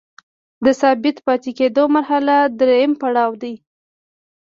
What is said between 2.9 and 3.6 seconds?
پړاو دی.